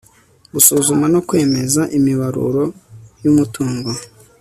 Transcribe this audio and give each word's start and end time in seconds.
gusuzuma 0.53 1.05
no 1.13 1.19
kwemeza 1.27 1.81
imibaruro 1.97 2.63
y'umutungo 3.23 3.89